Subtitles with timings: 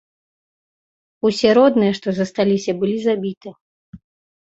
[1.29, 3.49] Усе родныя, што засталіся былі забіты.